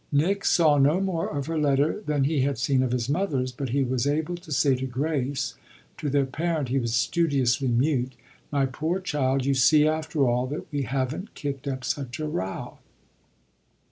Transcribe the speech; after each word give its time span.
Nick 0.11 0.43
saw 0.45 0.79
no 0.79 0.99
more 0.99 1.29
of 1.29 1.45
her 1.45 1.59
letter 1.59 2.01
than 2.07 2.23
he 2.23 2.41
had 2.41 2.57
seen 2.57 2.81
of 2.81 2.89
his 2.91 3.07
mother's, 3.07 3.51
but 3.51 3.69
he 3.69 3.83
was 3.83 4.07
able 4.07 4.35
to 4.35 4.51
say 4.51 4.75
to 4.75 4.87
Grace 4.87 5.53
to 5.95 6.09
their 6.09 6.25
parent 6.25 6.69
he 6.69 6.79
was 6.79 6.95
studiously 6.95 7.67
mute 7.67 8.13
"My 8.51 8.65
poor 8.65 8.99
child, 8.99 9.45
you 9.45 9.53
see 9.53 9.87
after 9.87 10.27
all 10.27 10.47
that 10.47 10.65
we 10.71 10.81
haven't 10.81 11.35
kicked 11.35 11.67
up 11.67 11.83
such 11.83 12.17
a 12.19 12.25
row." 12.27 12.79